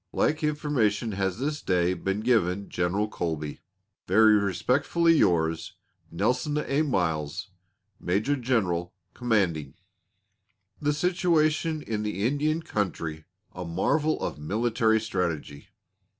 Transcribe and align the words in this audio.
Like 0.11 0.43
information 0.43 1.11
has 1.11 1.37
this 1.37 1.61
day 1.61 1.93
been 1.93 2.21
given 2.21 2.69
General 2.69 3.07
Colby. 3.07 3.61
Very 4.07 4.33
respectfully 4.33 5.13
yours, 5.13 5.73
Nelson 6.09 6.57
A. 6.57 6.81
Miles 6.81 7.51
Major 7.99 8.35
General 8.35 8.95
Commanding] 9.13 9.75
THE 10.81 10.93
SITUATION 10.93 11.83
IN 11.83 12.01
THE 12.01 12.25
INDIAN 12.25 12.63
COUNTRY 12.63 13.25
A 13.53 13.63
MARVEL 13.63 14.19
OF 14.21 14.39
MILITARY 14.39 14.99
STRATEGY. 14.99 15.67